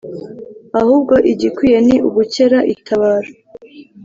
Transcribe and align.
Ahubwo 0.79 1.15
igikwiye 1.31 1.77
ni 1.87 1.95
ugukera 2.07 2.59
itabaro 2.73 3.29